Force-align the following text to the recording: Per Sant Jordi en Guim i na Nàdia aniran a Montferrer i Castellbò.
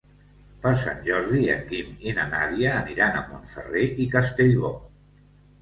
Per 0.61 0.71
Sant 0.83 1.03
Jordi 1.09 1.41
en 1.57 1.61
Guim 1.67 1.93
i 2.11 2.15
na 2.21 2.25
Nàdia 2.31 2.71
aniran 2.79 3.19
a 3.19 3.21
Montferrer 3.29 3.85
i 4.07 4.09
Castellbò. 4.17 4.73